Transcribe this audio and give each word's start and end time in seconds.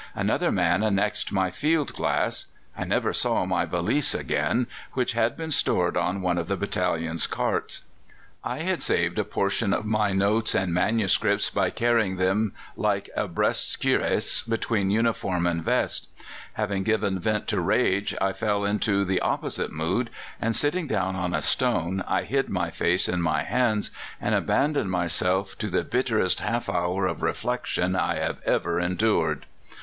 Another 0.15 0.51
man 0.51 0.81
annexed 0.81 1.31
my 1.31 1.51
field 1.51 1.93
glass. 1.93 2.47
I 2.75 2.85
never 2.85 3.13
saw 3.13 3.45
my 3.45 3.65
valise 3.65 4.15
again, 4.15 4.65
which 4.93 5.11
had 5.11 5.37
been 5.37 5.51
stored 5.51 5.95
on 5.95 6.23
one 6.23 6.39
of 6.39 6.47
the 6.47 6.57
battalion's 6.57 7.27
carts. 7.27 7.83
I 8.43 8.61
had 8.61 8.81
saved 8.81 9.19
a 9.19 9.23
portion 9.23 9.73
of 9.75 9.85
my 9.85 10.11
notes 10.11 10.55
and 10.55 10.73
manuscripts 10.73 11.51
by 11.51 11.69
carrying 11.69 12.15
them 12.15 12.53
like 12.75 13.11
a 13.15 13.27
breast 13.27 13.79
cuirass 13.79 14.41
between 14.41 14.89
uniform 14.89 15.45
and 15.45 15.63
vest. 15.63 16.07
Having 16.53 16.81
given 16.81 17.19
vent 17.19 17.47
to 17.49 17.61
rage, 17.61 18.15
I 18.19 18.33
fell 18.33 18.65
into 18.65 19.05
the 19.05 19.19
opposite 19.21 19.71
mood, 19.71 20.09
and, 20.41 20.55
sitting 20.55 20.87
down 20.87 21.15
on 21.15 21.35
a 21.35 21.43
stone, 21.43 22.03
I 22.07 22.23
hid 22.23 22.49
my 22.49 22.71
face 22.71 23.07
in 23.07 23.21
my 23.21 23.43
hands, 23.43 23.91
and 24.19 24.33
abandoned 24.33 24.89
myself 24.89 25.55
to 25.59 25.67
the 25.67 25.83
bitterest 25.83 26.39
half 26.39 26.69
hour 26.69 27.05
of 27.05 27.21
reflection 27.21 27.95
I 27.95 28.15
have 28.15 28.41
ever 28.47 28.79
endured." 28.79 29.45